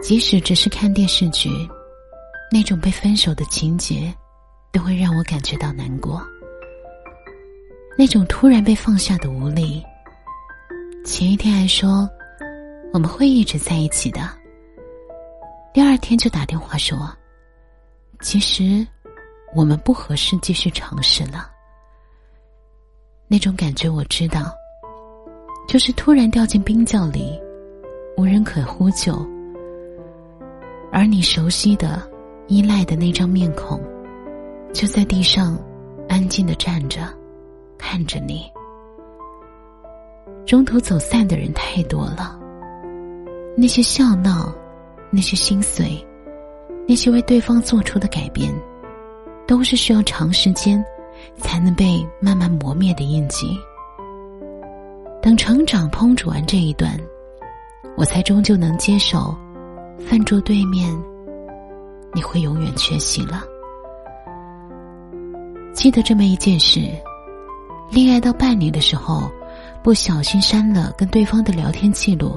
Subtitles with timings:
[0.00, 1.50] 即使只是看电视剧，
[2.50, 4.12] 那种被分手的情节，
[4.72, 6.26] 都会让我感觉到难过。
[7.98, 9.84] 那种突然被放下的无力。
[11.04, 12.08] 前一天还说
[12.92, 14.20] 我们会一直在一起的，
[15.72, 17.10] 第二天就打电话说，
[18.20, 18.86] 其实
[19.54, 21.50] 我们不合适继续尝试了。
[23.28, 24.52] 那种感觉我知道，
[25.68, 27.38] 就是突然掉进冰窖里，
[28.16, 29.14] 无人可呼救。
[31.00, 32.06] 而你熟悉的、
[32.46, 33.80] 依赖的那张面孔，
[34.70, 35.58] 就在地上
[36.10, 37.00] 安静的站着，
[37.78, 38.42] 看着你。
[40.44, 42.38] 中途走散的人太多了，
[43.56, 44.54] 那些笑闹，
[45.10, 46.06] 那些心碎，
[46.86, 48.52] 那些为对方做出的改变，
[49.46, 50.84] 都是需要长时间
[51.38, 53.58] 才能被慢慢磨灭的印记。
[55.22, 56.94] 等成长烹煮完这一段，
[57.96, 59.34] 我才终究能接受。
[60.08, 60.90] 饭桌对面，
[62.14, 63.42] 你会永远缺席了。
[65.72, 66.80] 记得这么一件事：
[67.90, 69.30] 恋爱到半年的时候，
[69.82, 72.36] 不小心删了跟对方的聊天记录，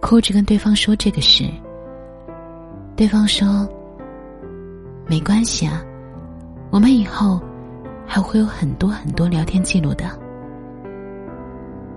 [0.00, 1.44] 哭着跟对方说这个事。
[2.94, 3.68] 对方说
[5.08, 5.82] ：“没关系啊，
[6.70, 7.40] 我们以后
[8.06, 10.04] 还会有很多很多聊天记录的，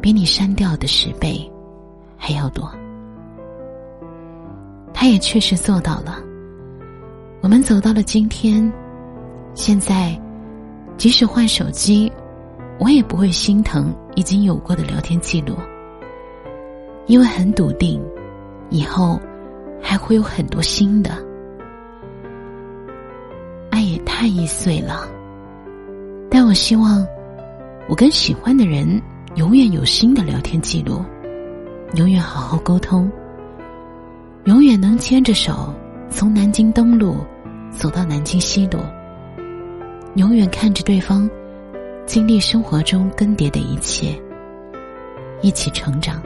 [0.02, 1.40] 比你删掉的十倍
[2.18, 2.68] 还要多。”
[5.00, 6.20] 他也确实做到了。
[7.40, 8.74] 我们走到了今天，
[9.54, 10.20] 现在，
[10.98, 12.12] 即使换手机，
[12.80, 15.56] 我也不会心疼已经有过的聊天记录，
[17.06, 18.04] 因为很笃定，
[18.72, 19.22] 以后
[19.80, 21.12] 还会有很多新的。
[23.70, 25.08] 爱也太易碎了，
[26.28, 27.06] 但我希望，
[27.88, 29.00] 我跟喜欢的人
[29.36, 31.06] 永远有新的聊天记录，
[31.94, 33.08] 永远好好沟通。
[34.48, 35.74] 永远能牵着手
[36.10, 37.18] 从南京东路
[37.70, 38.80] 走到南京西路，
[40.16, 41.30] 永远看着对方
[42.06, 44.18] 经历生活中更迭的一切，
[45.42, 46.24] 一起成长。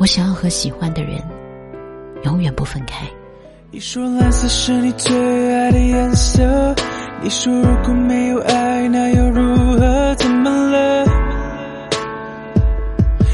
[0.00, 1.22] 我想要和喜欢的人
[2.24, 3.06] 永远不分开。
[3.70, 6.74] 你说蓝色是你最爱的颜色，
[7.22, 10.14] 你说如果没有爱，那又如何？
[10.14, 11.04] 怎么了？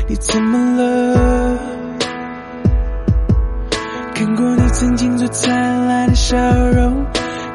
[0.08, 0.97] 你怎么了？
[6.28, 7.06] 笑容，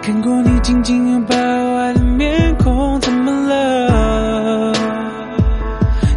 [0.01, 4.73] 看过你紧紧拥抱爱的面孔，怎么了？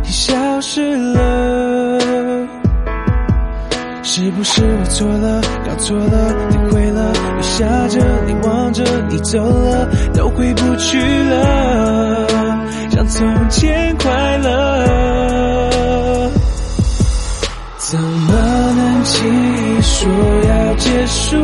[0.03, 2.01] 你消失了，
[4.03, 7.13] 是不是我错了，搞错了，你毁了？
[7.37, 12.27] 我笑着，你望着，你走了，都回不去了，
[12.91, 16.31] 像从前快乐，
[17.77, 18.33] 怎么
[18.79, 20.09] 能轻易说
[20.49, 20.75] 要？
[20.77, 21.37] 结束，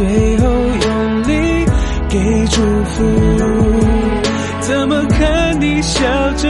[0.00, 1.66] 最后用力
[2.08, 3.04] 给祝福，
[4.62, 6.00] 怎么看你笑
[6.38, 6.48] 着，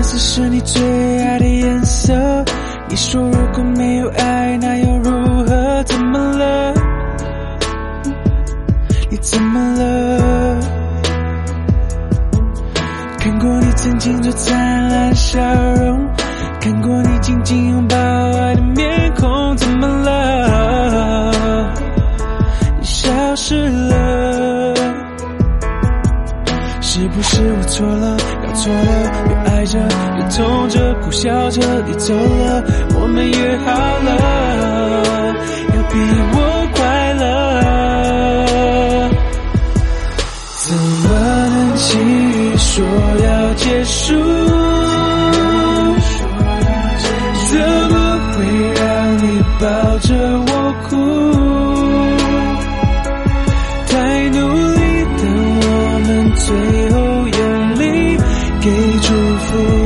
[0.00, 0.82] 蓝色是你最
[1.22, 2.14] 爱的颜色。
[2.88, 5.10] 你说如果没有爱，那又如
[5.44, 5.82] 何？
[5.84, 6.74] 怎么了？
[9.10, 10.58] 你怎么了？
[13.18, 15.38] 看过你曾经最灿烂的笑
[15.74, 16.08] 容，
[16.62, 21.74] 看过你紧紧拥抱爱的面孔，怎么了？
[22.78, 24.19] 你消失了，
[27.00, 28.14] 是不是我错了，
[28.44, 28.78] 搞错了？
[29.30, 29.78] 越爱着
[30.18, 32.62] 越痛着，苦笑着你走了，
[32.94, 33.72] 我们约好
[34.04, 34.08] 了，
[35.74, 35.96] 要比
[36.34, 36.36] 我
[36.74, 37.24] 快乐，
[40.58, 41.08] 怎么
[41.48, 41.88] 能轻
[42.32, 42.84] 易说
[43.24, 43.30] 要？
[43.54, 44.14] 结束，
[56.50, 58.16] 最后用力
[58.60, 59.79] 给祝福。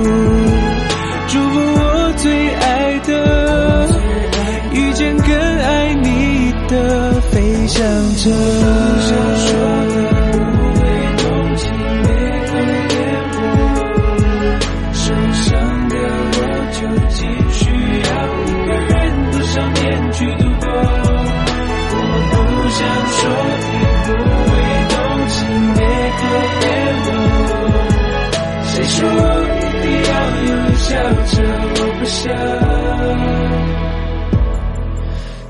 [30.95, 31.43] 笑着？
[31.77, 32.23] 我不想。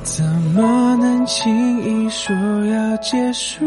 [0.02, 0.24] 怎
[0.54, 1.44] 么能轻
[1.82, 2.34] 易说
[2.66, 3.64] 要结束？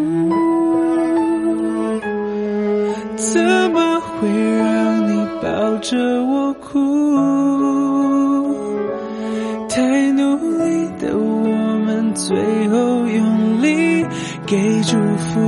[3.15, 3.41] 怎
[3.71, 4.27] 么会
[4.57, 6.77] 让你抱着我哭？
[9.69, 11.47] 太努力的我
[11.85, 12.35] 们，最
[12.69, 14.03] 后用力
[14.47, 15.39] 给祝福，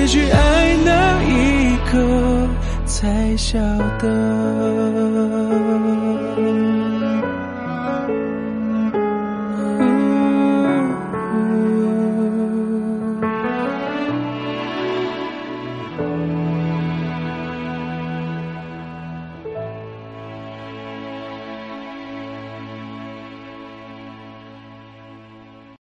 [0.00, 1.98] 失去爱那一刻
[2.86, 3.58] 才晓
[3.98, 5.89] 得。